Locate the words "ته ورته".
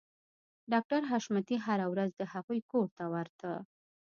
2.97-3.51